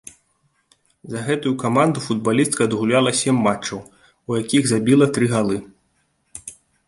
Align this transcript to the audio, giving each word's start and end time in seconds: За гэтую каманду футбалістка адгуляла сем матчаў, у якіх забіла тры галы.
За 1.15 1.19
гэтую 1.27 1.51
каманду 1.63 1.99
футбалістка 2.07 2.61
адгуляла 2.69 3.11
сем 3.21 3.35
матчаў, 3.47 3.79
у 4.31 4.41
якіх 4.41 4.63
забіла 4.71 5.05
тры 5.19 5.25
галы. 5.35 5.57